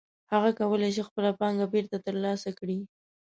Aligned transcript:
هغه 0.31 0.49
کولی 0.59 0.89
شي 0.95 1.01
خپله 1.09 1.31
پانګه 1.39 1.65
بېرته 1.73 1.97
ترلاسه 2.05 2.49
کړي 2.59 2.77